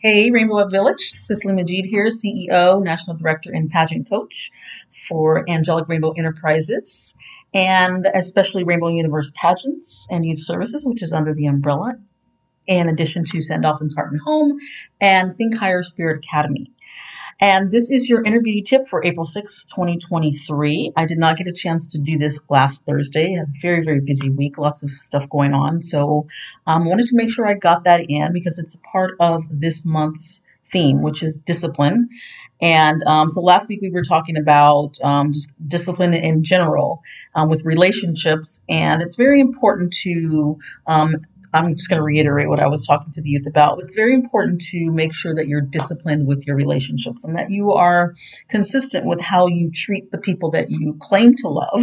[0.00, 1.14] Hey, Rainbow Up Village.
[1.16, 4.52] Cicely Majid here, CEO, National Director, and Pageant Coach
[5.08, 7.16] for Angelic Rainbow Enterprises,
[7.52, 11.98] and especially Rainbow Universe Pageants and Youth Services, which is under the umbrella,
[12.68, 14.58] in addition to Send Dolphins Heart and Home
[15.00, 16.70] and Think Higher Spirit Academy.
[17.40, 20.92] And this is your beauty tip for April 6, 2023.
[20.96, 23.34] I did not get a chance to do this last Thursday.
[23.34, 25.80] I had a very, very busy week, lots of stuff going on.
[25.80, 26.26] So
[26.66, 29.44] I um, wanted to make sure I got that in because it's a part of
[29.50, 32.08] this month's theme, which is discipline.
[32.60, 37.02] And um, so last week we were talking about um, just discipline in general
[37.36, 41.24] um, with relationships, and it's very important to um,
[41.54, 43.80] I'm just going to reiterate what I was talking to the youth about.
[43.80, 47.72] It's very important to make sure that you're disciplined with your relationships and that you
[47.72, 48.14] are
[48.48, 51.80] consistent with how you treat the people that you claim to love,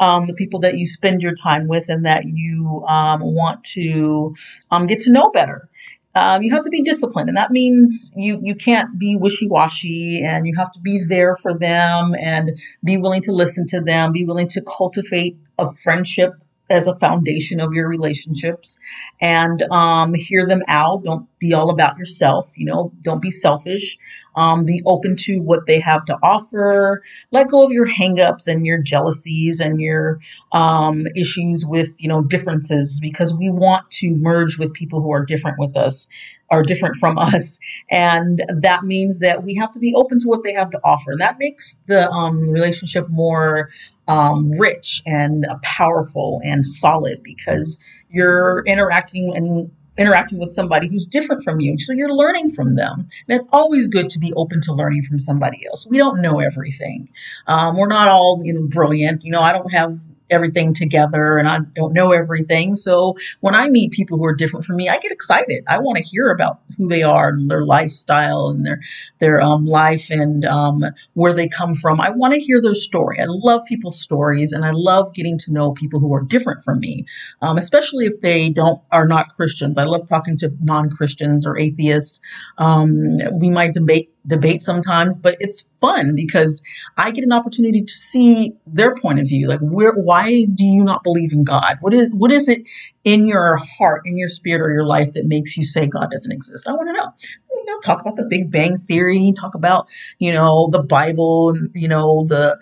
[0.00, 4.30] um, the people that you spend your time with, and that you um, want to
[4.70, 5.68] um, get to know better.
[6.14, 10.22] Um, you have to be disciplined, and that means you you can't be wishy washy,
[10.24, 14.12] and you have to be there for them, and be willing to listen to them,
[14.12, 16.32] be willing to cultivate a friendship
[16.70, 18.78] as a foundation of your relationships
[19.20, 21.04] and um, hear them out.
[21.04, 22.52] Don't be all about yourself.
[22.56, 23.96] You know, don't be selfish.
[24.36, 27.02] Um, be open to what they have to offer.
[27.32, 30.20] Let go of your hangups and your jealousies and your
[30.52, 35.24] um, issues with, you know, differences because we want to merge with people who are
[35.24, 36.06] different with us
[36.50, 37.58] are different from us.
[37.90, 41.12] And that means that we have to be open to what they have to offer.
[41.12, 43.70] And that makes the um, relationship more
[44.06, 51.42] um, rich and powerful and solid because you're interacting and interacting with somebody who's different
[51.42, 51.76] from you.
[51.78, 53.06] So you're learning from them.
[53.28, 55.86] And it's always good to be open to learning from somebody else.
[55.88, 57.10] We don't know everything.
[57.48, 59.24] Um, we're not all, you know, brilliant.
[59.24, 59.94] You know, I don't have
[60.30, 62.76] everything together and I don't know everything.
[62.76, 65.64] So when I meet people who are different from me, I get excited.
[65.68, 68.80] I want to hear about who they are and their lifestyle and their
[69.18, 70.82] their um, life and um,
[71.14, 72.00] where they come from.
[72.00, 73.18] I want to hear their story.
[73.20, 76.80] I love people's stories and I love getting to know people who are different from
[76.80, 77.06] me,
[77.42, 79.78] um, especially if they don't are not Christians.
[79.78, 82.20] I love talking to non Christians or atheists.
[82.58, 86.62] Um, we might debate debate sometimes, but it's fun because
[86.96, 89.48] I get an opportunity to see their point of view.
[89.48, 91.78] Like, where, why do you not believe in God?
[91.80, 92.62] What is, what is it
[93.04, 96.30] in your heart, in your spirit, or your life that makes you say God doesn't
[96.30, 96.68] exist?
[96.68, 97.08] I want to know.
[97.50, 101.70] You know, talk about the Big Bang Theory, talk about, you know, the Bible, and
[101.74, 102.60] you know, the,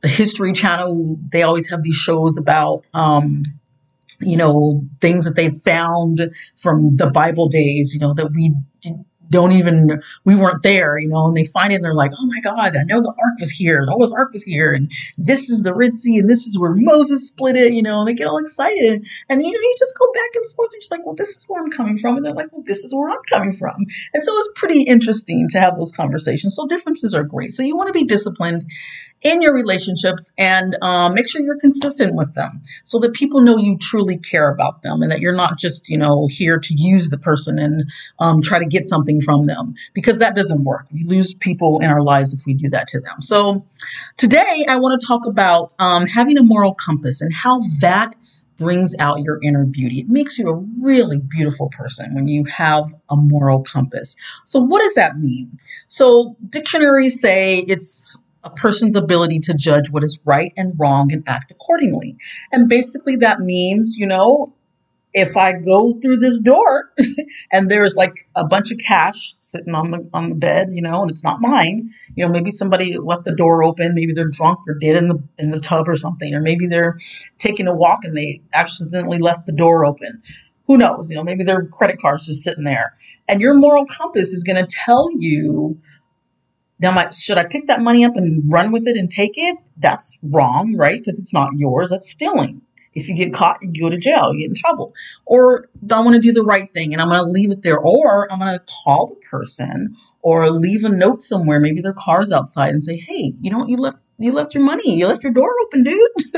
[0.00, 1.18] the History Channel.
[1.30, 3.42] They always have these shows about, um,
[4.20, 6.20] you know, things that they found
[6.56, 8.54] from the Bible days, you know, that we
[9.30, 12.26] don't even we weren't there, you know, and they find it and they're like, oh
[12.26, 15.48] my God, I know the ark was here, the Noah's ark was here, and this
[15.48, 18.14] is the Red Sea, and this is where Moses split it, you know, and they
[18.14, 19.06] get all excited.
[19.28, 21.44] And you know, you just go back and forth and just like, well, this is
[21.48, 22.16] where I'm coming from.
[22.16, 23.76] And they're like, well, this is where I'm coming from.
[24.14, 26.56] And so it's pretty interesting to have those conversations.
[26.56, 27.52] So differences are great.
[27.54, 28.70] So you want to be disciplined
[29.22, 33.56] in your relationships and um, make sure you're consistent with them so that people know
[33.56, 37.10] you truly care about them and that you're not just, you know, here to use
[37.10, 37.90] the person and
[38.20, 40.86] um, try to get something from them because that doesn't work.
[40.92, 43.20] We lose people in our lives if we do that to them.
[43.20, 43.66] So
[44.16, 48.14] today I want to talk about um, having a moral compass and how that
[48.58, 50.00] brings out your inner beauty.
[50.00, 54.16] It makes you a really beautiful person when you have a moral compass.
[54.44, 55.58] So what does that mean?
[55.86, 61.22] So dictionaries say it's a person's ability to judge what is right and wrong and
[61.28, 62.16] act accordingly.
[62.52, 64.54] And basically, that means, you know,
[65.14, 66.92] if I go through this door
[67.52, 71.02] and there's like a bunch of cash sitting on the on the bed, you know,
[71.02, 74.60] and it's not mine, you know, maybe somebody left the door open, maybe they're drunk
[74.68, 76.98] or dead in the in the tub or something, or maybe they're
[77.38, 80.22] taking a walk and they accidentally left the door open.
[80.66, 81.08] Who knows?
[81.10, 82.94] You know, maybe their credit card's just sitting there.
[83.26, 85.80] And your moral compass is going to tell you
[86.80, 89.58] now, my, should I pick that money up and run with it and take it?
[89.78, 90.98] That's wrong, right?
[90.98, 91.90] Because it's not yours.
[91.90, 92.62] That's stealing.
[92.94, 94.94] If you get caught, you go to jail, you get in trouble.
[95.26, 97.78] Or I want to do the right thing and I'm going to leave it there.
[97.78, 99.90] Or I'm going to call the person
[100.22, 101.60] or leave a note somewhere.
[101.60, 103.68] Maybe their car's outside and say, hey, you know what?
[103.68, 104.96] You left, you left your money.
[104.96, 106.08] You left your door open, dude.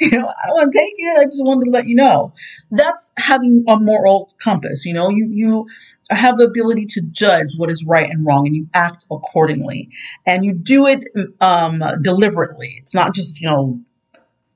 [0.00, 1.20] you know, I don't want to take it.
[1.20, 2.32] I just wanted to let you know.
[2.70, 4.84] That's having a moral compass.
[4.84, 5.66] You know, you, you,
[6.10, 9.88] have the ability to judge what is right and wrong and you act accordingly
[10.26, 11.04] and you do it
[11.40, 13.80] um, deliberately it's not just you know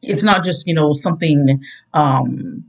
[0.03, 1.61] it's not just you know something
[1.95, 2.65] um,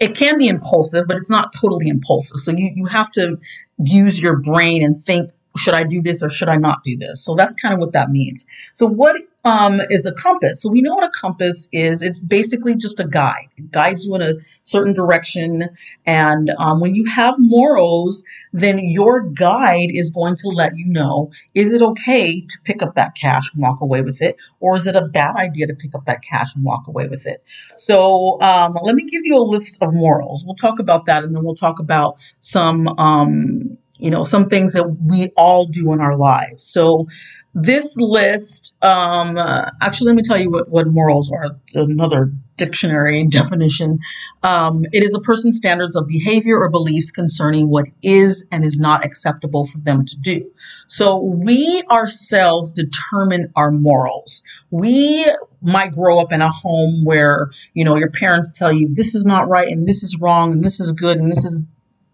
[0.00, 3.36] it can be impulsive but it's not totally impulsive so you, you have to
[3.78, 7.24] use your brain and think should I do this or should I not do this?
[7.24, 8.46] So that's kind of what that means.
[8.74, 10.62] So what um, is a compass?
[10.62, 12.02] So we know what a compass is.
[12.02, 13.48] It's basically just a guide.
[13.56, 15.68] It guides you in a certain direction.
[16.06, 21.32] And um, when you have morals, then your guide is going to let you know,
[21.54, 24.36] is it okay to pick up that cash and walk away with it?
[24.60, 27.26] Or is it a bad idea to pick up that cash and walk away with
[27.26, 27.42] it?
[27.76, 30.44] So um, let me give you a list of morals.
[30.44, 34.72] We'll talk about that and then we'll talk about some um, you know, some things
[34.72, 36.64] that we all do in our lives.
[36.64, 37.06] So
[37.54, 41.56] this list, um, uh, actually, let me tell you what, what morals are.
[41.74, 43.98] Another dictionary definition.
[44.42, 48.78] Um, it is a person's standards of behavior or beliefs concerning what is and is
[48.78, 50.50] not acceptable for them to do.
[50.86, 54.42] So we ourselves determine our morals.
[54.70, 55.26] We
[55.60, 59.24] might grow up in a home where, you know, your parents tell you this is
[59.26, 61.60] not right and this is wrong and this is good and this is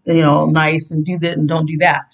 [0.05, 2.05] you know, nice and do that and don't do that.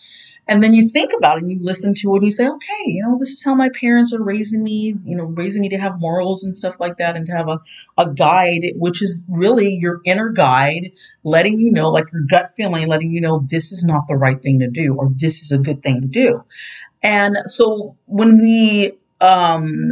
[0.47, 2.83] And then you think about it and you listen to it and you say, okay,
[2.85, 5.77] you know, this is how my parents are raising me, you know, raising me to
[5.77, 7.59] have morals and stuff like that and to have a,
[7.97, 10.91] a guide, which is really your inner guide,
[11.23, 14.41] letting you know, like your gut feeling, letting you know this is not the right
[14.43, 16.43] thing to do or this is a good thing to do.
[17.01, 18.91] And so when we
[19.21, 19.89] um,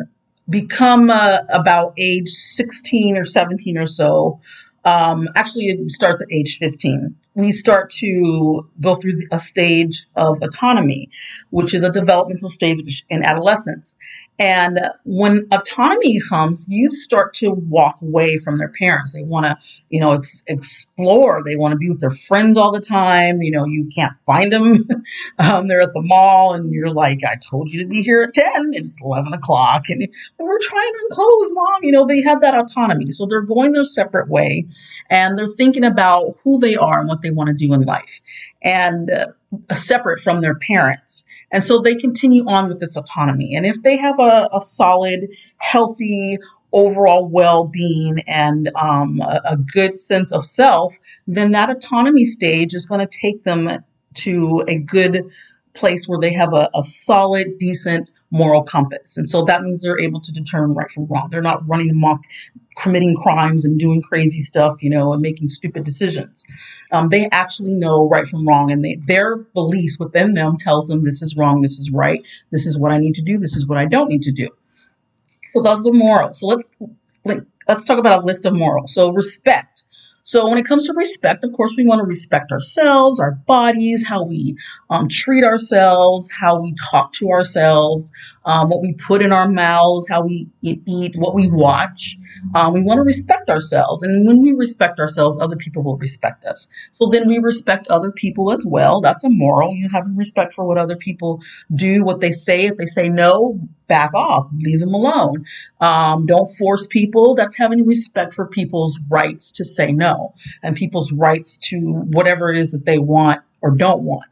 [0.48, 4.40] become uh, about age 16 or 17 or so,
[4.86, 10.42] um, actually, it starts at age 15 we start to go through a stage of
[10.42, 11.10] autonomy,
[11.50, 13.98] which is a developmental stage in adolescence.
[14.40, 19.14] And when autonomy comes, youth start to walk away from their parents.
[19.14, 19.58] They want to,
[19.90, 21.44] you know, ex- explore.
[21.46, 23.42] They want to be with their friends all the time.
[23.42, 24.88] You know, you can't find them.
[25.40, 28.34] um, they're at the mall, and you're like, "I told you to be here at
[28.34, 28.72] ten.
[28.74, 30.08] It's eleven o'clock, and
[30.40, 33.86] we're trying to clothes, mom." You know, they have that autonomy, so they're going their
[33.86, 34.66] separate way,
[35.12, 38.22] and they're thinking about who they are and what they want to do in life,
[38.62, 39.28] and uh,
[39.74, 41.24] separate from their parents.
[41.52, 43.56] And so they continue on with this autonomy.
[43.56, 46.38] And if they have a, a solid, healthy,
[46.74, 50.98] overall well-being and um, a, a good sense of self,
[51.28, 53.70] then that autonomy stage is going to take them
[54.16, 55.32] to a good
[55.74, 59.18] place where they have a, a, solid, decent moral compass.
[59.18, 61.30] And so that means they're able to determine right from wrong.
[61.30, 62.22] They're not running amok,
[62.78, 66.46] committing crimes and doing crazy stuff, you know, and making stupid decisions.
[66.92, 71.04] Um, they actually know right from wrong, and they, their beliefs within them tells them
[71.04, 73.66] this is wrong, this is right, this is what I need to do, this is
[73.66, 74.50] what I don't need to do.
[75.50, 76.40] So those are morals.
[76.40, 76.70] So let's
[77.26, 78.94] like, let's talk about a list of morals.
[78.94, 79.84] So respect.
[80.26, 84.08] So when it comes to respect, of course, we want to respect ourselves, our bodies,
[84.08, 84.56] how we
[84.90, 88.10] um, treat ourselves, how we talk to ourselves,
[88.46, 92.18] um, what we put in our mouths, how we eat, what we watch.
[92.56, 94.02] Um, we want to respect ourselves.
[94.02, 96.70] And when we respect ourselves, other people will respect us.
[96.94, 99.02] So then we respect other people as well.
[99.02, 99.76] That's a moral.
[99.76, 101.42] You have respect for what other people
[101.76, 102.66] do, what they say.
[102.66, 103.60] If they say no,
[103.94, 105.46] back off, leave them alone.
[105.80, 107.36] Um, don't force people.
[107.36, 112.58] That's having respect for people's rights to say no and people's rights to whatever it
[112.58, 114.26] is that they want or don't want.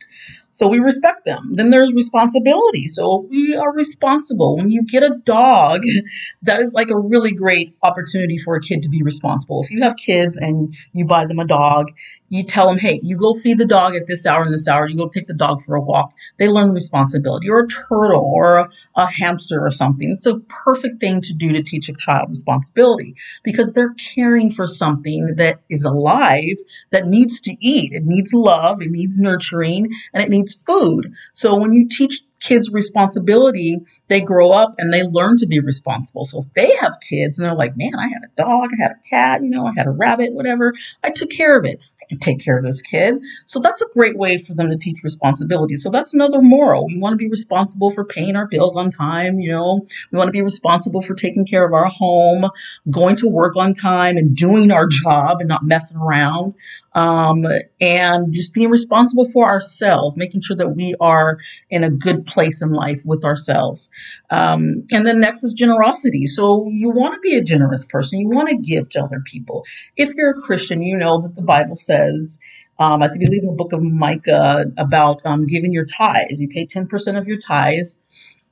[0.53, 1.53] So we respect them.
[1.53, 2.87] Then there's responsibility.
[2.87, 4.57] So we are responsible.
[4.57, 5.83] When you get a dog,
[6.43, 9.61] that is like a really great opportunity for a kid to be responsible.
[9.61, 11.91] If you have kids and you buy them a dog,
[12.29, 14.87] you tell them, hey, you go feed the dog at this hour and this hour,
[14.87, 16.13] you go take the dog for a walk.
[16.37, 17.49] They learn responsibility.
[17.49, 20.11] Or a turtle or a, a hamster or something.
[20.11, 24.67] It's a perfect thing to do to teach a child responsibility because they're caring for
[24.67, 26.55] something that is alive
[26.91, 27.91] that needs to eat.
[27.93, 31.13] It needs love, it needs nurturing, and it needs food.
[31.33, 36.25] So when you teach kids responsibility, they grow up and they learn to be responsible.
[36.25, 38.91] So if they have kids and they're like, man, I had a dog, I had
[38.91, 41.83] a cat, you know, I had a rabbit, whatever, I took care of it.
[42.01, 43.23] I can take care of this kid.
[43.45, 45.75] So that's a great way for them to teach responsibility.
[45.75, 46.87] So that's another moral.
[46.87, 50.27] We want to be responsible for paying our bills on time, you know, we want
[50.27, 52.49] to be responsible for taking care of our home,
[52.89, 56.55] going to work on time and doing our job and not messing around.
[56.93, 57.45] Um,
[57.79, 61.37] and just being responsible for ourselves, making sure that we are
[61.69, 63.89] in a good place in life with ourselves.
[64.29, 66.25] Um, and then next is generosity.
[66.25, 68.19] So you want to be a generous person.
[68.19, 69.65] You want to give to other people.
[69.97, 72.39] If you're a Christian, you know that the Bible says,
[72.79, 76.41] um, I think believe in the book of Micah about um, giving your tithes.
[76.41, 77.99] You pay 10% of your tithes.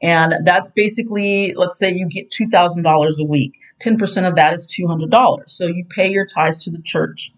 [0.02, 3.58] And that's basically, let's say you get $2,000 a week.
[3.82, 5.50] 10% of that is $200.
[5.50, 7.32] So you pay your tithes to the church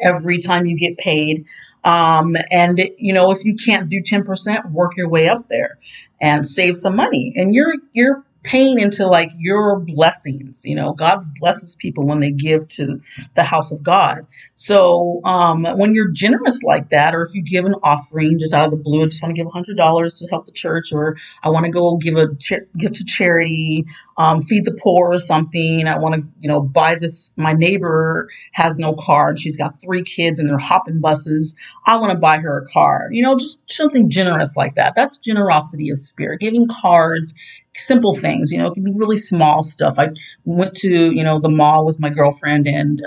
[0.00, 1.46] every time you get paid.
[1.84, 5.78] Um, and you know, if you can't do 10%, work your way up there
[6.20, 7.34] and save some money.
[7.36, 10.64] And you're, you're paying into like your blessings.
[10.64, 13.00] You know, God blesses people when they give to
[13.34, 14.26] the house of God.
[14.54, 18.66] So um, when you're generous like that, or if you give an offering just out
[18.66, 21.16] of the blue, I just want to give hundred dollars to help the church, or
[21.42, 23.86] I want to go give a ch- to charity,
[24.16, 25.88] um, feed the poor or something.
[25.88, 27.34] I want to, you know, buy this.
[27.36, 31.56] My neighbor has no car and she's got three kids and they're hopping buses.
[31.86, 33.08] I want to buy her a car.
[33.10, 34.94] You know, just something generous like that.
[34.94, 36.40] That's generosity of spirit.
[36.40, 37.34] Giving cards
[37.76, 39.98] simple things, you know, it can be really small stuff.
[39.98, 40.08] I
[40.44, 43.02] went to, you know, the mall with my girlfriend and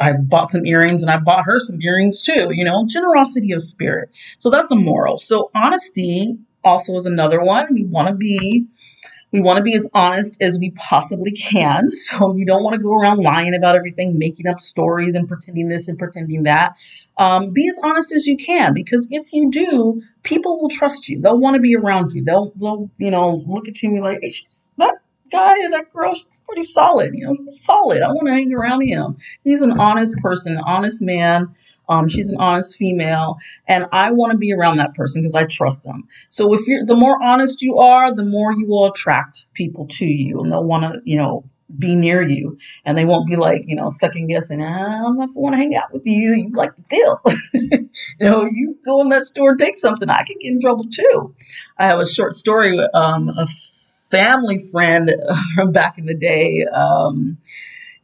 [0.00, 3.62] I bought some earrings and I bought her some earrings too, you know, generosity of
[3.62, 4.10] spirit.
[4.38, 5.18] So that's a moral.
[5.18, 7.66] So honesty also is another one.
[7.72, 8.66] We want to be
[9.32, 11.88] we want to be as honest as we possibly can.
[12.08, 15.68] So you don't want to go around lying about everything, making up stories and pretending
[15.68, 16.76] this and pretending that.
[17.18, 21.20] Um, be as honest as you can because if you do, people will trust you.
[21.20, 22.24] They'll want to be around you.
[22.24, 24.32] They'll, they'll you know, look at you and be like, hey,
[24.78, 24.94] that
[25.30, 27.14] guy, that girl, she's pretty solid.
[27.14, 28.02] You know, solid.
[28.02, 29.16] I want to hang around him.
[29.44, 31.54] He's an honest person, an honest man.
[31.88, 35.44] Um, she's an honest female, and I want to be around that person because I
[35.44, 36.08] trust them.
[36.28, 40.06] So if you're the more honest you are, the more you will attract people to
[40.06, 41.44] you, and they'll want to, you know,
[41.76, 44.62] be near you, and they won't be like, you know, second guessing.
[44.62, 46.32] I don't know if I want to hang out with you.
[46.32, 47.20] You like to steal.
[47.52, 47.88] you
[48.20, 50.08] know, you go in that store and take something.
[50.08, 51.34] I could get in trouble too.
[51.76, 52.78] I have a short story.
[52.94, 53.46] Um, a
[54.10, 55.10] family friend
[55.54, 56.64] from back in the day.
[56.64, 57.38] Um,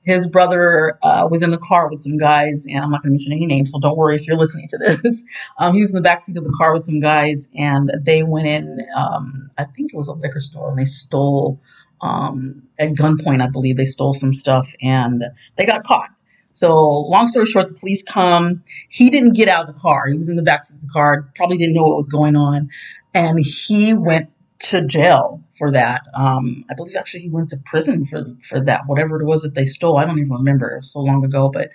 [0.04, 3.18] his brother uh, was in the car with some guys, and I'm not going to
[3.18, 5.24] mention any names, so don't worry if you're listening to this.
[5.58, 8.46] Um, he was in the backseat of the car with some guys, and they went
[8.46, 8.78] in.
[8.96, 11.60] Um, I think it was a liquor store, and they stole
[12.00, 13.40] um, at gunpoint.
[13.40, 15.24] I believe they stole some stuff, and
[15.56, 16.10] they got caught.
[16.52, 18.62] So, long story short, the police come.
[18.88, 20.08] He didn't get out of the car.
[20.08, 21.30] He was in the backseat of the car.
[21.34, 22.70] Probably didn't know what was going on,
[23.12, 24.30] and he went
[24.60, 26.02] to jail for that.
[26.14, 29.54] Um, I believe actually he went to prison for for that, whatever it was that
[29.54, 29.98] they stole.
[29.98, 30.78] I don't even remember.
[30.82, 31.70] so long ago, but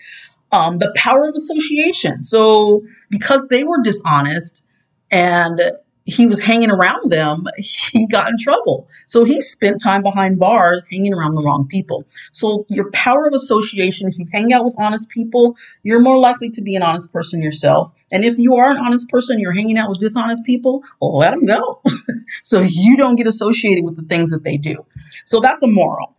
[0.52, 2.24] um, the power of association.
[2.24, 4.66] So because they were dishonest
[5.12, 5.60] and
[6.10, 8.88] he was hanging around them, he got in trouble.
[9.08, 12.06] So he spent time behind bars hanging around the wrong people.
[12.32, 16.50] So your power of association, if you hang out with honest people, you're more likely
[16.52, 17.92] to be an honest person yourself.
[18.12, 21.32] And if you are an honest person, you're hanging out with dishonest people, well, let
[21.32, 21.82] them go.
[22.44, 24.86] so you don't get associated with the things that they do.
[25.26, 26.16] So that's a moral.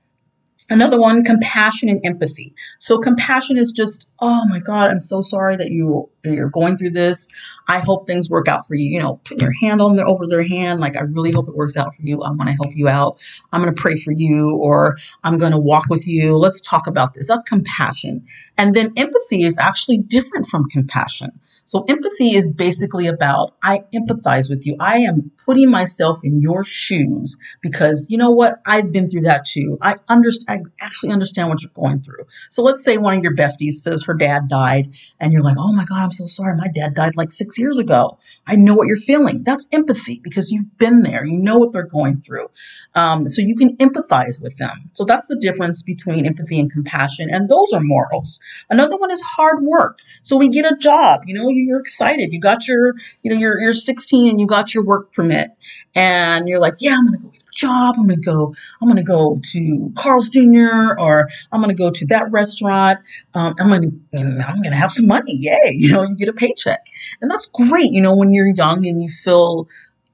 [0.71, 2.55] Another one, compassion and empathy.
[2.79, 6.91] So compassion is just, oh my God, I'm so sorry that you you're going through
[6.91, 7.29] this.
[7.67, 8.85] I hope things work out for you.
[8.85, 11.57] You know, put your hand on their over their hand, like I really hope it
[11.57, 12.23] works out for you.
[12.23, 13.17] I want to help you out.
[13.53, 16.37] I'm going to pray for you, or I'm going to walk with you.
[16.37, 17.27] Let's talk about this.
[17.29, 18.25] That's compassion.
[18.57, 21.31] And then empathy is actually different from compassion.
[21.71, 24.75] So empathy is basically about I empathize with you.
[24.81, 28.57] I am putting myself in your shoes because you know what?
[28.67, 29.79] I've been through that too.
[29.81, 32.25] I understand I actually understand what you're going through.
[32.50, 34.89] So let's say one of your besties says her dad died
[35.21, 36.57] and you're like, "Oh my god, I'm so sorry.
[36.57, 39.45] My dad died like 6 years ago." I know what you're feeling.
[39.45, 41.25] That's empathy because you've been there.
[41.25, 42.49] You know what they're going through.
[42.97, 44.91] Um, so you can empathize with them.
[44.95, 48.41] So that's the difference between empathy and compassion and those are morals.
[48.69, 49.99] Another one is hard work.
[50.23, 52.33] So we get a job, you know, you're excited.
[52.33, 55.50] You got your, you know, you're, you're 16 and you got your work permit
[55.95, 57.95] and you're like, yeah, I'm going to go get a job.
[57.99, 60.99] I'm going to go, I'm going to go to Carl's Jr.
[60.99, 63.00] or I'm going to go to that restaurant.
[63.35, 65.37] Um, I'm going to, I'm going to have some money.
[65.37, 65.59] Yay.
[65.81, 66.87] You know, you get a paycheck
[67.21, 67.93] and that's great.
[67.93, 69.69] You know, when you're young and you feel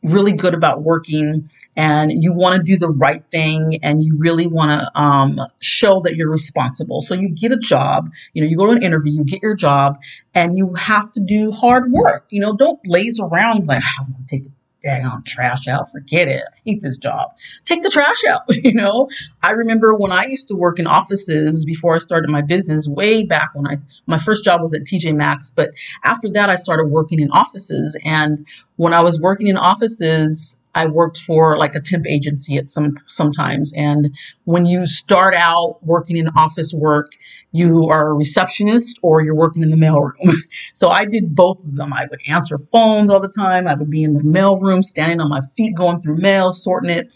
[0.07, 4.47] really good about working and you want to do the right thing and you really
[4.47, 7.03] want to um, show that you're responsible.
[7.03, 9.55] So you get a job, you know, you go to an interview, you get your
[9.55, 9.99] job,
[10.35, 12.27] and you have to do hard work.
[12.31, 14.47] You know, don't laze around like, I'm going to take
[14.85, 15.91] on trash out.
[15.91, 16.43] Forget it.
[16.47, 17.31] I hate this job.
[17.65, 18.43] Take the trash out.
[18.67, 19.09] You know,
[19.43, 23.23] I remember when I used to work in offices before I started my business way
[23.23, 25.53] back when I, my first job was at TJ Maxx.
[25.53, 25.71] But
[26.03, 27.97] after that, I started working in offices.
[28.05, 32.69] And when I was working in offices, I worked for like a temp agency at
[32.69, 33.73] some sometimes.
[33.75, 34.15] And
[34.45, 37.13] when you start out working in office work,
[37.53, 40.35] you are a receptionist or you're working in the mailroom.
[40.75, 41.95] so I did both of them.
[41.95, 43.67] I would answer phones all the time.
[43.67, 47.11] I would be in the mailroom, standing on my feet, going through mail, sorting it,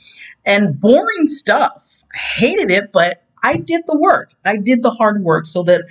[0.47, 2.03] and boring stuff.
[2.15, 4.33] I hated it, but I did the work.
[4.45, 5.83] I did the hard work so that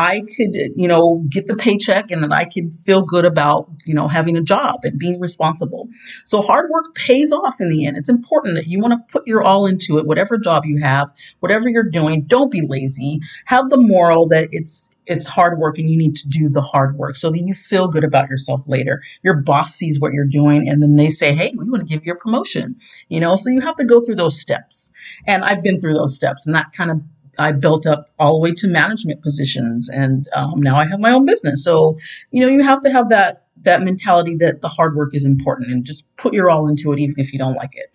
[0.00, 3.92] I could, you know, get the paycheck and that I could feel good about, you
[3.92, 5.90] know, having a job and being responsible.
[6.24, 7.98] So hard work pays off in the end.
[7.98, 11.12] It's important that you want to put your all into it, whatever job you have,
[11.40, 12.22] whatever you're doing.
[12.22, 13.20] Don't be lazy.
[13.44, 16.96] Have the moral that it's it's hard work and you need to do the hard
[16.96, 19.02] work so that you feel good about yourself later.
[19.22, 22.06] Your boss sees what you're doing and then they say, Hey, we want to give
[22.06, 22.76] you a promotion,
[23.08, 24.92] you know, so you have to go through those steps.
[25.26, 27.02] And I've been through those steps and that kind of
[27.40, 31.10] I built up all the way to management positions, and um, now I have my
[31.10, 31.64] own business.
[31.64, 31.98] So,
[32.30, 35.70] you know, you have to have that that mentality that the hard work is important,
[35.70, 37.92] and just put your all into it, even if you don't like it.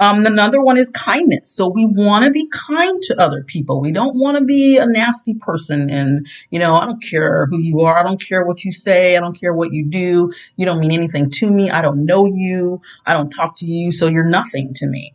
[0.00, 1.54] Um, another one is kindness.
[1.54, 3.82] So we want to be kind to other people.
[3.82, 5.90] We don't want to be a nasty person.
[5.90, 7.98] And, you know, I don't care who you are.
[7.98, 9.18] I don't care what you say.
[9.18, 10.32] I don't care what you do.
[10.56, 11.70] You don't mean anything to me.
[11.70, 12.80] I don't know you.
[13.04, 13.92] I don't talk to you.
[13.92, 15.12] So you're nothing to me.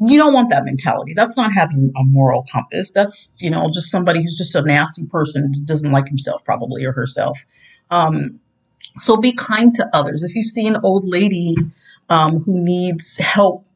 [0.00, 1.14] You don't want that mentality.
[1.14, 2.90] That's not having a moral compass.
[2.90, 6.92] That's, you know, just somebody who's just a nasty person, doesn't like himself probably or
[6.92, 7.44] herself.
[7.90, 8.40] Um,
[8.98, 10.22] so be kind to others.
[10.24, 11.54] If you see an old lady
[12.08, 13.66] um, who needs help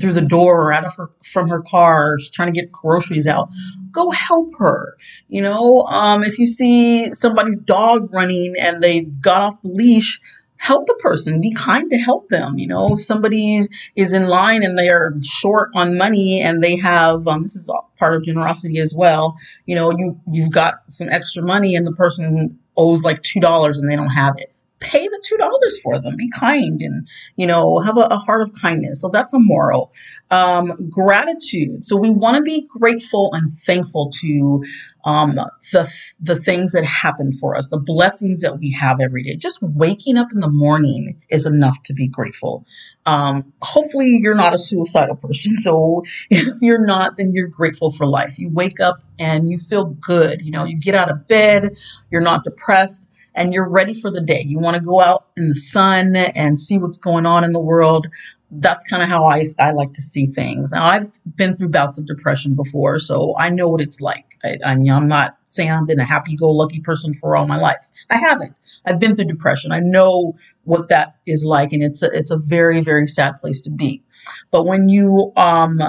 [0.00, 3.48] through the door or out of her from her car trying to get groceries out
[3.92, 4.96] go help her
[5.28, 10.20] you know um, if you see somebody's dog running and they got off the leash
[10.64, 12.94] help the person be kind to help them you know.
[12.94, 13.60] If somebody
[13.96, 17.70] is in line and they are short on money and they have um, this is
[17.98, 21.92] part of generosity as well you know you you've got some extra money and the
[21.92, 25.98] person owes like two dollars and they don't have it pay the two dollars for
[25.98, 26.16] them.
[26.16, 29.00] Be kind and you know have a, a heart of kindness.
[29.00, 29.92] So that's a moral.
[30.30, 31.84] Um, gratitude.
[31.84, 34.64] So we want to be grateful and thankful to
[35.04, 35.34] um,
[35.72, 35.90] the
[36.20, 39.36] the things that happen for us, the blessings that we have every day.
[39.36, 42.66] Just waking up in the morning is enough to be grateful.
[43.06, 45.54] Um, hopefully, you're not a suicidal person.
[45.64, 48.38] So if you're not, then you're grateful for life.
[48.38, 50.42] You wake up and you feel good.
[50.42, 51.76] You know, you get out of bed.
[52.10, 54.42] You're not depressed and you're ready for the day.
[54.44, 57.60] You want to go out in the sun and see what's going on in the
[57.60, 58.08] world.
[58.50, 60.72] That's kind of how I, I like to see things.
[60.72, 64.38] Now, I've been through bouts of depression before, so I know what it's like.
[64.44, 67.46] I, I mean, I'm not saying I've been a happy go lucky person for all
[67.46, 67.90] my life.
[68.10, 68.54] I haven't.
[68.84, 69.72] I've been through depression.
[69.72, 73.62] I know what that is like, and it's a, it's a very, very sad place
[73.62, 74.02] to be.
[74.50, 75.80] But when you um,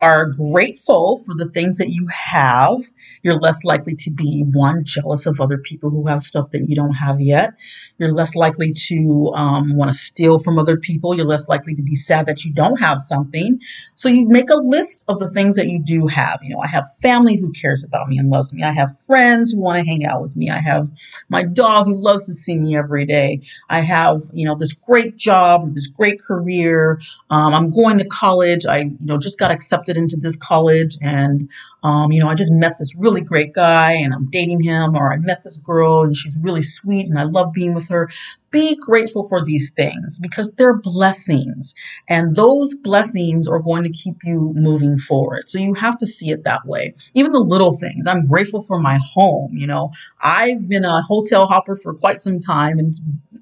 [0.00, 2.80] are grateful for the things that you have,
[3.22, 6.76] you're less likely to be one jealous of other people who have stuff that you
[6.76, 7.54] don't have yet.
[7.98, 11.16] You're less likely to um, want to steal from other people.
[11.16, 13.60] You're less likely to be sad that you don't have something.
[13.94, 16.38] So you make a list of the things that you do have.
[16.42, 18.62] You know, I have family who cares about me and loves me.
[18.62, 20.48] I have friends who want to hang out with me.
[20.50, 20.86] I have
[21.28, 23.42] my dog who loves to see me every day.
[23.68, 27.00] I have, you know, this great job, this great career.
[27.30, 28.64] Um, I'm going to college.
[28.64, 31.50] I, you know, just got accepted accepted into this college and
[31.82, 35.12] um, you know i just met this really great guy and i'm dating him or
[35.12, 38.08] i met this girl and she's really sweet and i love being with her
[38.50, 41.74] be grateful for these things because they're blessings.
[42.08, 45.48] And those blessings are going to keep you moving forward.
[45.48, 46.94] So you have to see it that way.
[47.14, 48.06] Even the little things.
[48.06, 49.92] I'm grateful for my home you know.
[50.22, 52.94] I've been a hotel hopper for quite some time and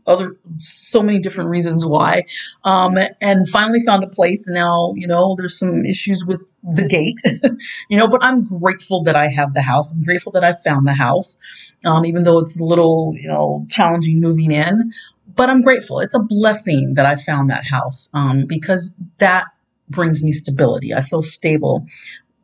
[0.07, 2.25] other so many different reasons why.
[2.65, 7.21] Um, and finally found a place now you know there's some issues with the gate
[7.91, 9.93] you know but i'm grateful that i have the house.
[9.93, 11.39] I'm grateful that i found the house.
[11.85, 14.93] Um, even though it's a little you know challenging moving in
[15.37, 16.01] but i'm grateful.
[16.01, 19.47] It's a blessing that i found that house um, because that
[19.89, 20.95] brings me stability.
[20.95, 21.87] I feel stable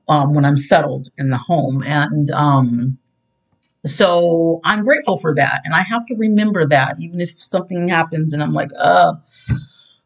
[0.08, 1.82] um, when i'm settled in the home.
[1.84, 2.98] And um,
[3.84, 5.60] so I'm grateful for that.
[5.64, 9.14] And I have to remember that even if something happens and I'm like, uh,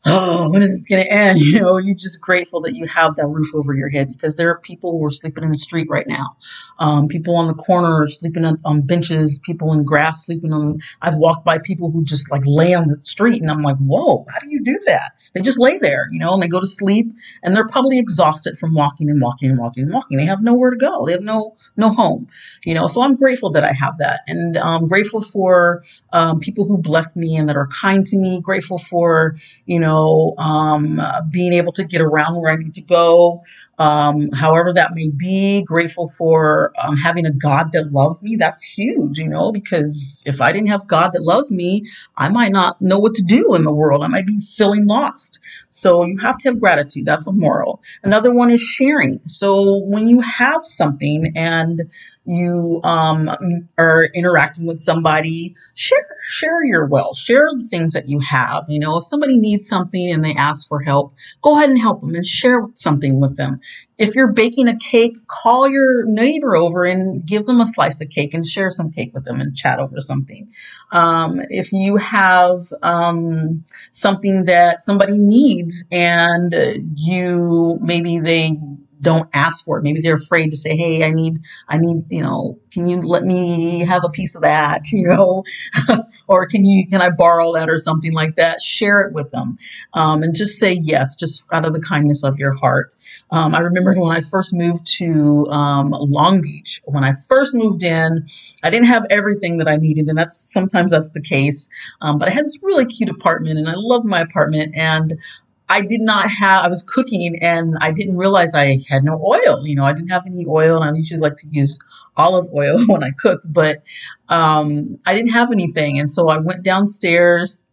[0.07, 1.41] oh, when is this going to end?
[1.57, 4.51] You know, you're just grateful that you have that roof over your head because there
[4.51, 6.37] are people who are sleeping in the street right now.
[6.79, 10.81] Um, people on the corner sleeping on, on, benches, people in grass sleeping on.
[11.01, 14.25] I've walked by people who just like lay on the street and I'm like, whoa,
[14.31, 15.13] how do you do that?
[15.35, 17.07] They just lay there, you know, and they go to sleep
[17.43, 20.19] and they're probably exhausted from walking and walking and walking and walking.
[20.19, 21.07] They have nowhere to go.
[21.07, 22.29] They have no, no home,
[22.65, 26.67] you know, so I'm grateful that I have that and I'm grateful for um, people
[26.67, 31.01] who bless me and that are kind to me, grateful for, you know, know, um,
[31.01, 33.43] uh, being able to get around where I need to go,
[33.79, 35.63] um, however that may be.
[35.63, 38.37] Grateful for um, having a God that loves me.
[38.37, 42.53] That's huge, you know, because if I didn't have God that loves me, I might
[42.53, 44.05] not know what to do in the world.
[44.05, 45.41] I might be feeling lost.
[45.71, 47.07] So you have to have gratitude.
[47.07, 47.83] That's a moral.
[48.03, 49.21] Another one is sharing.
[49.27, 51.91] So when you have something and
[52.27, 53.31] you um,
[53.79, 58.65] are interacting with somebody, share share your wealth, share the things that you have.
[58.69, 62.01] You know, if somebody needs something and they ask for help, go ahead and help
[62.01, 63.61] them and share something with them.
[63.99, 68.11] If you're baking a cake, call your neighbor over and give them a slice of
[68.11, 70.51] cake and share some cake with them and chat over something.
[70.93, 76.55] Um, if you have um, something that somebody needs and
[76.95, 78.59] you maybe they
[79.07, 79.85] don't ask for it.
[79.85, 81.39] Maybe they're afraid to say, "Hey, I need,
[81.69, 85.45] I need, you know, can you let me have a piece of that?" You know,
[86.27, 88.61] or can you, can I borrow that or something like that?
[88.63, 89.57] Share it with them,
[89.93, 92.93] um, and just say yes, just out of the kindness of your heart.
[93.31, 96.81] Um, I remember when I first moved to um, Long Beach.
[96.87, 98.27] When I first moved in,
[98.65, 101.69] I didn't have everything that I needed, and that's sometimes that's the case.
[102.01, 105.19] Um, but I had this really cute apartment, and I loved my apartment, and
[105.69, 109.67] I did not have, I was cooking and I didn't realize I had no oil.
[109.67, 111.79] You know, I didn't have any oil and I usually like to use
[112.17, 113.83] olive oil when I cook, but
[114.29, 115.99] um, I didn't have anything.
[115.99, 117.65] And so I went downstairs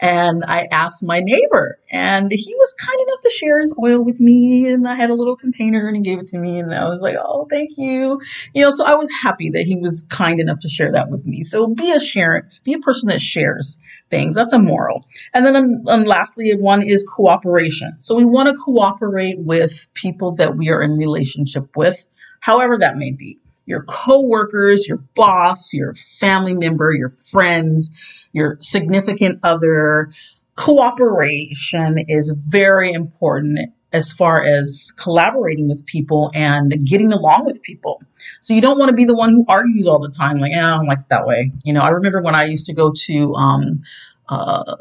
[0.00, 4.20] and I asked my neighbor, and he was kind enough to share his oil with
[4.20, 4.68] me.
[4.68, 7.00] And I had a little container, and he gave it to me, and I was
[7.00, 8.20] like, "Oh, thank you,"
[8.54, 8.70] you know.
[8.70, 11.42] So I was happy that he was kind enough to share that with me.
[11.42, 13.78] So be a share, be a person that shares
[14.10, 14.34] things.
[14.34, 15.04] That's a moral.
[15.34, 17.94] And then, um, um lastly, one is cooperation.
[17.98, 22.06] So we want to cooperate with people that we are in relationship with,
[22.40, 27.92] however that may be your coworkers, your boss, your family member, your friends,
[28.32, 30.10] your significant other.
[30.56, 38.02] Cooperation is very important as far as collaborating with people and getting along with people.
[38.40, 40.58] So you don't want to be the one who argues all the time, like, eh,
[40.58, 41.52] I don't like it that way.
[41.62, 43.80] You know, I remember when I used to go to um,
[44.28, 44.74] uh,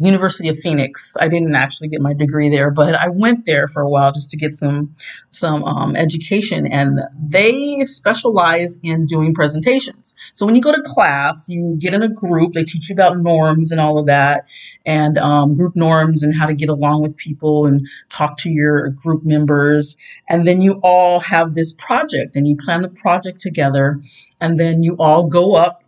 [0.00, 1.14] University of Phoenix.
[1.20, 4.30] I didn't actually get my degree there, but I went there for a while just
[4.30, 4.94] to get some
[5.28, 6.66] some um, education.
[6.66, 10.14] And they specialize in doing presentations.
[10.32, 12.54] So when you go to class, you get in a group.
[12.54, 14.48] They teach you about norms and all of that,
[14.86, 18.88] and um, group norms and how to get along with people and talk to your
[18.88, 19.98] group members.
[20.28, 24.00] And then you all have this project, and you plan the project together.
[24.40, 25.84] And then you all go up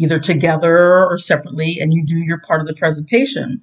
[0.00, 3.60] either together or separately, and you do your part of the presentation.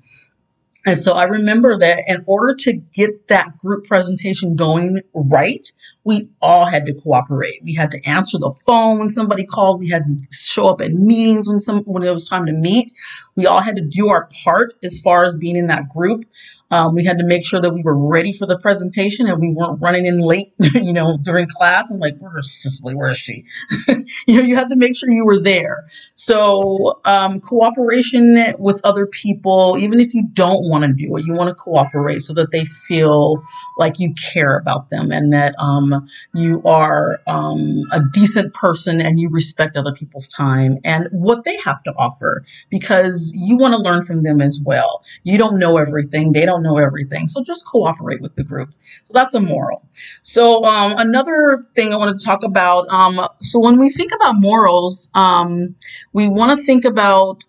[0.86, 5.68] And so I remember that in order to get that group presentation going right,
[6.08, 7.62] we all had to cooperate.
[7.62, 9.82] We had to answer the phone when somebody called.
[9.82, 12.94] We had to show up at meetings when some when it was time to meet.
[13.36, 16.24] We all had to do our part as far as being in that group.
[16.70, 19.54] Um, we had to make sure that we were ready for the presentation and we
[19.56, 22.94] weren't running in late, you know, during class and like, where's Cicely?
[22.94, 23.46] Where is she?
[23.88, 25.86] you know, you had to make sure you were there.
[26.14, 31.34] So, um, cooperation with other people, even if you don't want to do it, you
[31.34, 33.42] want to cooperate so that they feel
[33.78, 35.97] like you care about them and that um,
[36.34, 41.58] you are um, a decent person and you respect other people's time and what they
[41.58, 45.04] have to offer because you want to learn from them as well.
[45.24, 46.32] You don't know everything.
[46.34, 47.28] They don't know everything.
[47.28, 48.72] So just cooperate with the group.
[49.06, 49.88] So that's a moral.
[50.22, 52.90] So um, another thing I want to talk about.
[52.90, 55.76] Um, so when we think about morals, um,
[56.14, 57.44] we want to think about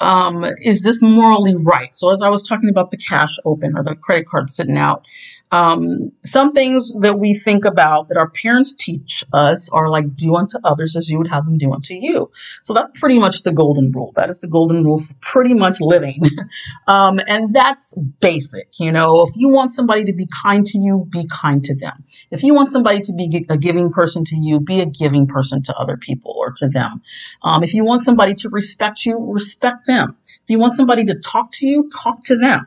[0.00, 1.94] um, is this morally right?
[1.96, 5.06] So as I was talking about the cash open or the credit card sitting out,
[5.54, 10.34] um, some things that we think about that our parents teach us are like do
[10.34, 12.32] unto others as you would have them do unto you.
[12.64, 14.12] So that's pretty much the golden rule.
[14.16, 16.22] That is the golden rule for pretty much living.
[16.88, 18.68] um, and that's basic.
[18.80, 22.02] You know, if you want somebody to be kind to you, be kind to them.
[22.32, 25.62] If you want somebody to be a giving person to you, be a giving person
[25.64, 27.00] to other people or to them.
[27.44, 30.16] Um, if you want somebody to respect you, respect them.
[30.26, 32.66] If you want somebody to talk to you, talk to them.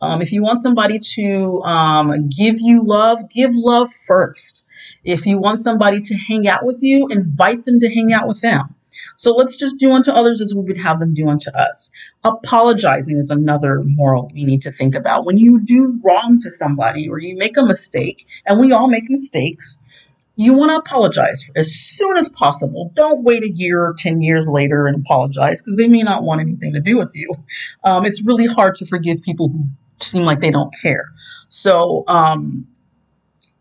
[0.00, 4.62] Um, if you want somebody to um, give you love, give love first.
[5.04, 8.40] If you want somebody to hang out with you, invite them to hang out with
[8.40, 8.74] them.
[9.16, 11.90] So let's just do unto others as we would have them do unto us.
[12.24, 15.24] Apologizing is another moral we need to think about.
[15.24, 19.08] When you do wrong to somebody or you make a mistake, and we all make
[19.08, 19.78] mistakes,
[20.36, 22.92] you want to apologize as soon as possible.
[22.94, 26.40] Don't wait a year or 10 years later and apologize because they may not want
[26.40, 27.28] anything to do with you.
[27.82, 29.66] Um, it's really hard to forgive people who
[30.02, 31.12] seem like they don't care.
[31.48, 32.66] So, um,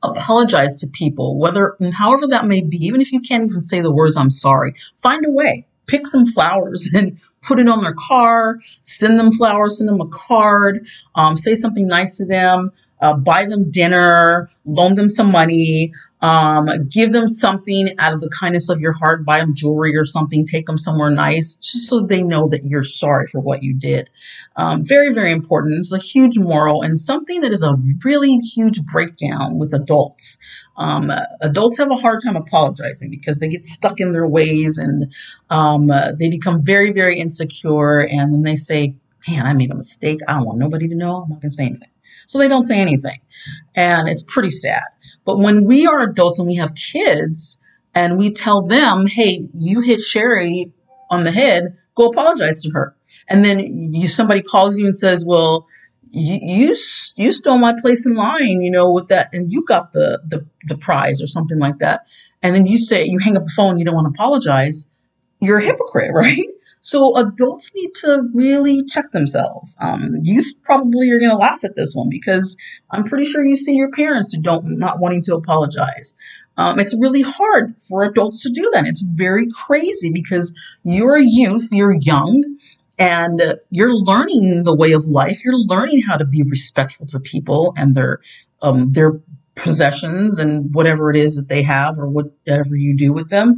[0.04, 3.92] apologize to people, whether, however that may be, even if you can't even say the
[3.92, 5.66] words, I'm sorry, find a way.
[5.88, 10.08] Pick some flowers and put it on their car, send them flowers, send them a
[10.08, 15.94] card, um, say something nice to them, uh, buy them dinner, loan them some money,
[16.22, 20.06] um, give them something out of the kindness of your heart, buy them jewelry or
[20.06, 23.76] something, take them somewhere nice, just so they know that you're sorry for what you
[23.76, 24.10] did.
[24.56, 25.78] Um, very, very important.
[25.78, 30.40] It's a huge moral and something that is a really huge breakdown with adults.
[30.76, 35.14] Um, adults have a hard time apologizing because they get stuck in their ways and
[35.50, 38.00] um, uh, they become very, very insecure.
[38.00, 38.96] And then they say,
[39.28, 40.20] Man, I made a mistake.
[40.26, 41.24] I don't want nobody to know.
[41.24, 41.90] I'm not going to say anything.
[42.28, 43.20] So they don't say anything.
[43.76, 44.84] And it's pretty sad.
[45.26, 47.60] But when we are adults and we have kids
[47.96, 50.72] and we tell them, hey, you hit Sherry
[51.10, 52.96] on the head, go apologize to her.
[53.28, 55.68] And then you somebody calls you and says, well,
[56.10, 56.76] you, you
[57.18, 60.46] you stole my place in line, you know, with that, and you got the the
[60.68, 62.08] the prize or something like that,
[62.42, 64.88] and then you say you hang up the phone, you don't want to apologize,
[65.42, 66.48] you're a hypocrite, right?
[66.82, 69.78] So adults need to really check themselves.
[69.82, 72.56] Um, youth probably are going to laugh at this one because
[72.92, 76.16] I'm pretty sure you see your parents who don't not wanting to apologize.
[76.58, 78.88] Um, it's really hard for adults to do that.
[78.88, 82.44] It's very crazy because you're a youth, you're young,
[82.98, 85.44] and you're learning the way of life.
[85.46, 88.22] You're learning how to be respectful to people and their
[88.62, 89.20] um, their
[89.56, 93.58] possessions and whatever it is that they have or whatever you do with them.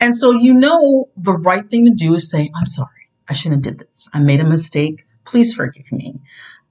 [0.00, 2.90] And so you know the right thing to do is say, I'm sorry.
[3.28, 4.08] I shouldn't have did this.
[4.12, 5.06] I made a mistake.
[5.24, 6.20] Please forgive me.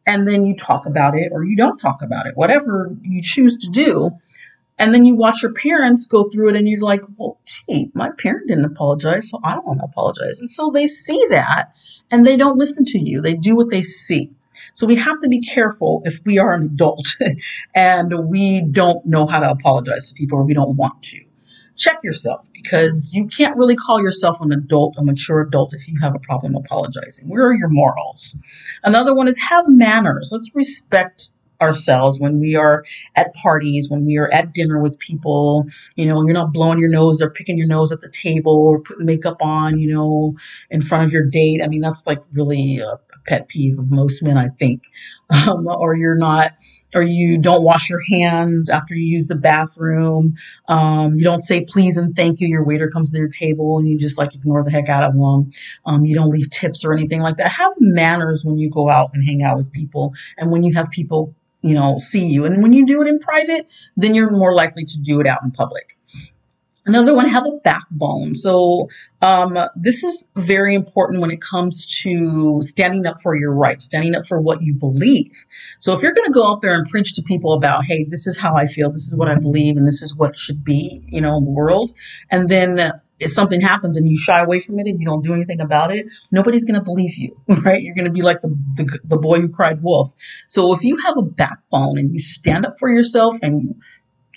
[0.05, 3.57] And then you talk about it or you don't talk about it, whatever you choose
[3.59, 4.11] to do.
[4.77, 8.11] And then you watch your parents go through it and you're like, well, gee, my
[8.17, 10.39] parent didn't apologize, so I don't want to apologize.
[10.39, 11.73] And so they see that
[12.11, 13.21] and they don't listen to you.
[13.21, 14.31] They do what they see.
[14.73, 17.07] So we have to be careful if we are an adult
[17.75, 21.24] and we don't know how to apologize to people or we don't want to
[21.75, 25.99] check yourself because you can't really call yourself an adult, a mature adult, if you
[26.01, 27.27] have a problem apologizing.
[27.27, 28.37] Where are your morals?
[28.83, 30.29] Another one is have manners.
[30.31, 31.29] Let's respect
[31.61, 32.83] ourselves when we are
[33.15, 35.65] at parties, when we are at dinner with people.
[35.95, 38.81] You know, you're not blowing your nose or picking your nose at the table or
[38.81, 40.35] putting makeup on, you know,
[40.69, 41.61] in front of your date.
[41.63, 44.83] I mean, that's like really a pet peeve of most men, I think.
[45.47, 46.51] Um, or you're not
[46.95, 50.35] or you don't wash your hands after you use the bathroom.
[50.67, 52.47] Um, you don't say please and thank you.
[52.47, 55.13] Your waiter comes to your table and you just like ignore the heck out of
[55.13, 55.51] them.
[55.85, 57.51] Um, you don't leave tips or anything like that.
[57.51, 60.89] Have manners when you go out and hang out with people and when you have
[60.89, 62.45] people, you know, see you.
[62.45, 65.39] And when you do it in private, then you're more likely to do it out
[65.43, 65.97] in public.
[66.85, 68.35] Another one, have a backbone.
[68.35, 68.89] So
[69.21, 74.15] um, this is very important when it comes to standing up for your rights, standing
[74.15, 75.31] up for what you believe.
[75.79, 78.27] So if you're going to go out there and preach to people about, hey, this
[78.27, 81.01] is how I feel, this is what I believe, and this is what should be,
[81.07, 81.91] you know, in the world,
[82.29, 85.33] and then if something happens and you shy away from it and you don't do
[85.33, 87.81] anything about it, nobody's going to believe you, right?
[87.81, 90.11] You're going to be like the, the, the boy who cried wolf.
[90.47, 93.75] So if you have a backbone and you stand up for yourself and you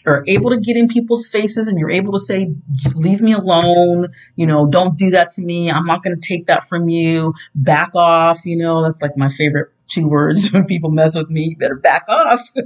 [0.06, 2.50] are able to get in people's faces and you're able to say,
[2.94, 5.70] leave me alone, you know, don't do that to me.
[5.70, 7.34] I'm not going to take that from you.
[7.54, 8.44] Back off.
[8.44, 11.50] You know, that's like my favorite two words when people mess with me.
[11.50, 12.40] You better back off.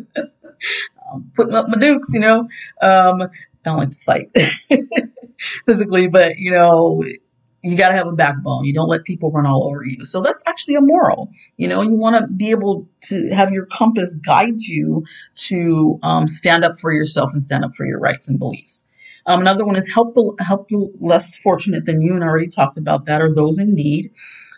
[1.13, 2.41] I'm putting up my dukes, you know.
[2.81, 3.29] Um, I
[3.65, 4.31] don't like to fight
[5.67, 7.03] physically, but you know,
[7.63, 8.65] you got to have a backbone.
[8.65, 10.05] You don't let people run all over you.
[10.05, 11.31] So that's actually a moral.
[11.57, 15.05] You know, you want to be able to have your compass guide you
[15.37, 18.85] to um, stand up for yourself and stand up for your rights and beliefs.
[19.27, 22.49] Um, another one is help the help the less fortunate than you, and I already
[22.49, 24.11] talked about that, or those in need.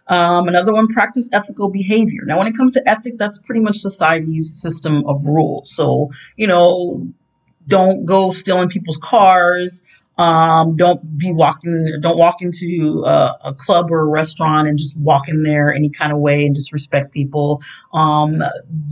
[0.06, 2.22] Um, another one, practice ethical behavior.
[2.24, 5.74] Now, when it comes to ethic, that's pretty much society's system of rules.
[5.74, 7.06] So, you know,
[7.66, 9.82] don't go stealing people's cars.
[10.16, 14.96] Um, don't be walking, don't walk into a, a, club or a restaurant and just
[14.96, 17.62] walk in there any kind of way and disrespect people.
[17.92, 18.40] Um,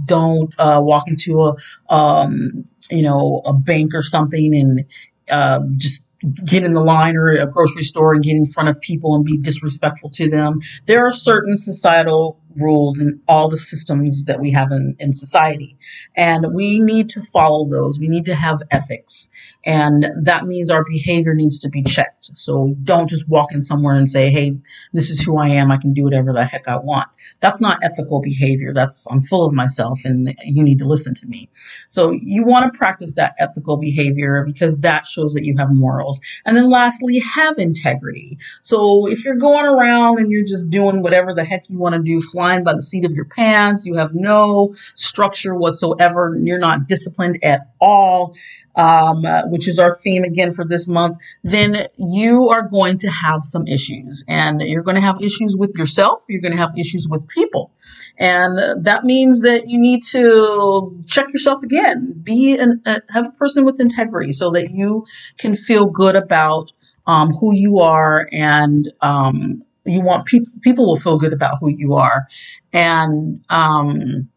[0.04, 4.84] don't, uh, walk into a, um, you know, a bank or something and,
[5.30, 6.04] uh, just
[6.44, 9.24] get in the line or a grocery store and get in front of people and
[9.24, 10.60] be disrespectful to them.
[10.86, 15.76] There are certain societal rules in all the systems that we have in, in society.
[16.16, 17.98] And we need to follow those.
[17.98, 19.30] We need to have ethics.
[19.64, 22.36] And that means our behavior needs to be checked.
[22.36, 24.52] So don't just walk in somewhere and say, Hey,
[24.92, 25.70] this is who I am.
[25.70, 27.08] I can do whatever the heck I want.
[27.40, 28.72] That's not ethical behavior.
[28.74, 31.48] That's, I'm full of myself and you need to listen to me.
[31.88, 36.20] So you want to practice that ethical behavior because that shows that you have morals.
[36.44, 38.38] And then lastly, have integrity.
[38.62, 42.02] So if you're going around and you're just doing whatever the heck you want to
[42.02, 46.88] do, flying by the seat of your pants, you have no structure whatsoever, you're not
[46.88, 48.34] disciplined at all,
[48.74, 53.08] um, uh, which is our theme again for this month, then you are going to
[53.08, 54.24] have some issues.
[54.26, 57.70] And you're going to have issues with yourself, you're going to have issues with people.
[58.18, 62.20] And that means that you need to check yourself again.
[62.24, 65.06] Be an, uh, have a person with integrity so that you
[65.38, 66.72] can feel good about
[67.06, 71.68] um, who you are and um, you want people people will feel good about who
[71.68, 72.26] you are.
[72.72, 74.28] And um,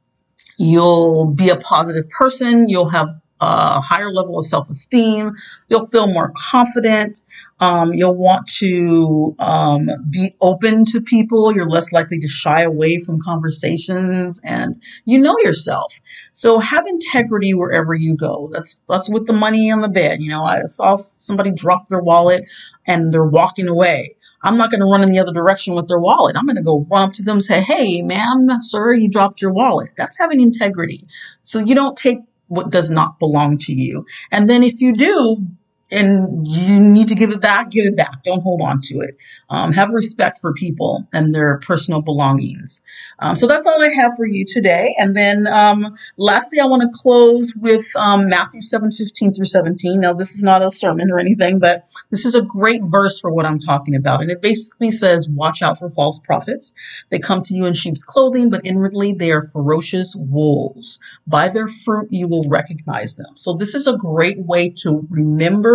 [0.58, 2.67] you'll be a positive person.
[2.69, 3.08] You'll have
[3.41, 5.34] a higher level of self esteem.
[5.69, 7.21] You'll feel more confident.
[7.60, 11.54] Um, you'll want to um, be open to people.
[11.54, 15.93] You're less likely to shy away from conversations, and you know yourself.
[16.34, 18.50] So have integrity wherever you go.
[18.52, 20.19] That's that's with the money on the bed.
[20.19, 22.45] You know, I saw somebody drop their wallet
[22.88, 24.15] and they're walking away.
[24.41, 26.36] I'm not going to run in the other direction with their wallet.
[26.38, 29.41] I'm going to go run up to them and say, "Hey, ma'am, sir, you dropped
[29.41, 31.08] your wallet." That's having integrity.
[31.43, 34.05] So you don't take what does not belong to you.
[34.31, 35.45] And then if you do,
[35.91, 38.24] and you need to give it back, give it back.
[38.24, 39.17] Don't hold on to it.
[39.50, 42.84] Um, have respect for people and their personal belongings.
[43.19, 44.95] Um, so that's all I have for you today.
[44.98, 50.00] And then um, lastly, I want to close with um, Matthew 7 15 through 17.
[50.00, 53.32] Now, this is not a sermon or anything, but this is a great verse for
[53.32, 54.21] what I'm talking about.
[54.21, 56.74] And it basically says, Watch out for false prophets.
[57.12, 61.00] They come to you in sheep's clothing, but inwardly they are ferocious wolves.
[61.28, 63.34] By their fruit you will recognize them.
[63.36, 65.74] So this is a great way to remember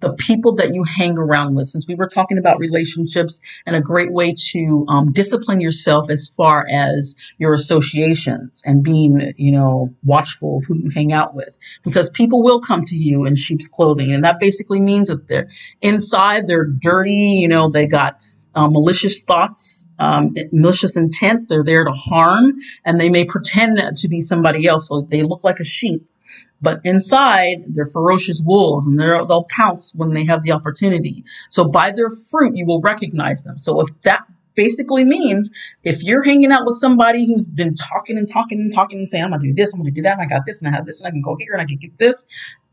[0.00, 1.68] the people that you hang around with.
[1.68, 6.34] Since we were talking about relationships and a great way to um, discipline yourself as
[6.36, 11.56] far as your associations and being, you know, watchful of who you hang out with,
[11.84, 15.48] because people will come to you in sheep's clothing, and that basically means that they're
[15.80, 18.18] inside, they're dirty, you know, they got
[18.54, 21.48] uh, malicious thoughts, um, malicious intent.
[21.48, 24.88] They're there to harm, and they may pretend to be somebody else.
[24.88, 26.06] So they look like a sheep,
[26.62, 31.24] but inside, they're ferocious wolves and they'll pounce when they have the opportunity.
[31.50, 33.58] So by their fruit, you will recognize them.
[33.58, 35.50] So if that basically means
[35.82, 39.24] if you're hanging out with somebody who's been talking and talking and talking and saying,
[39.24, 40.86] I'm to do this, I'm to do that, and I got this, and I have
[40.86, 42.26] this, and I can go here, and I can get this,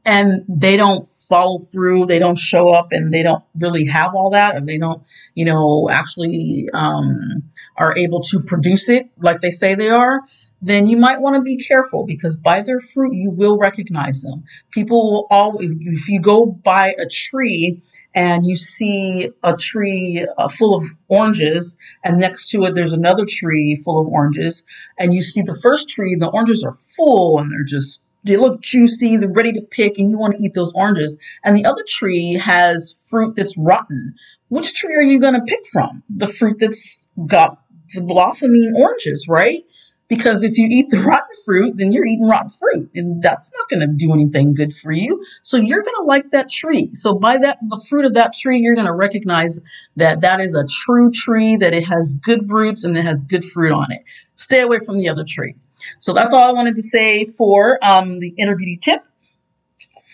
[0.06, 4.32] and they don't follow through, they don't show up, and they don't really have all
[4.32, 5.04] that, and they don't,
[5.36, 7.44] you know, actually um,
[7.78, 10.22] are able to produce it like they say they are,
[10.62, 14.44] then you might want to be careful because by their fruit you will recognize them.
[14.72, 17.82] People will always, if you go by a tree
[18.14, 23.26] and you see a tree uh, full of oranges and next to it there's another
[23.28, 24.66] tree full of oranges
[24.98, 28.62] and you see the first tree, the oranges are full and they're just they look
[28.62, 31.18] juicy, they're ready to pick, and you want to eat those oranges.
[31.44, 34.16] And the other tree has fruit that's rotten.
[34.50, 36.04] Which tree are you going to pick from?
[36.10, 37.62] The fruit that's got
[37.94, 39.64] the blossoming oranges, right?
[40.10, 43.70] Because if you eat the rotten fruit, then you're eating rotten fruit, and that's not
[43.70, 45.24] going to do anything good for you.
[45.44, 46.90] So you're going to like that tree.
[46.94, 49.60] So by that, the fruit of that tree, you're going to recognize
[49.98, 53.46] that that is a true tree, that it has good roots and it has good
[53.46, 54.02] fruit on it.
[54.36, 55.56] Stay away from the other tree.
[56.00, 59.04] So that's all I wanted to say for um, the inner beauty tip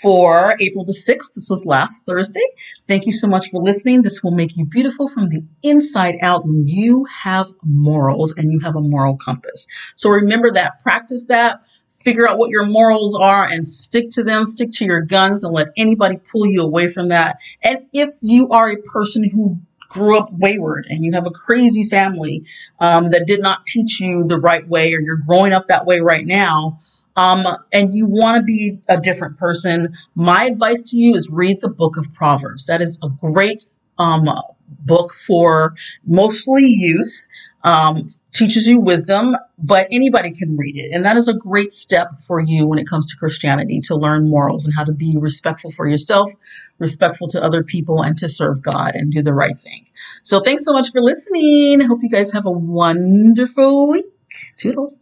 [0.02, 1.34] for April the 6th.
[1.34, 2.46] This was last Thursday.
[2.88, 4.02] Thank you so much for listening.
[4.02, 8.60] This will make you beautiful from the inside out when you have morals and you
[8.60, 9.68] have a moral compass.
[9.96, 14.46] So remember that, practice that, figure out what your morals are and stick to them,
[14.46, 15.40] stick to your guns.
[15.40, 17.40] Don't let anybody pull you away from that.
[17.64, 21.86] And if you are a person who grew up wayward and you have a crazy
[21.86, 22.46] family
[22.80, 26.02] um, that did not teach you the right way or you're growing up that way
[26.02, 26.78] right now,
[27.16, 31.62] um, and you want to be a different person, my advice to you is read
[31.62, 32.66] the book of Proverbs.
[32.66, 33.66] That is a great
[33.98, 34.30] um,
[34.68, 35.76] book for
[36.06, 37.28] mostly youth.
[37.64, 40.92] Um, teaches you wisdom, but anybody can read it.
[40.94, 44.30] And that is a great step for you when it comes to Christianity to learn
[44.30, 46.30] morals and how to be respectful for yourself,
[46.78, 49.88] respectful to other people, and to serve God and do the right thing.
[50.22, 51.82] So thanks so much for listening.
[51.82, 54.06] I hope you guys have a wonderful week.
[54.58, 55.00] Toodles.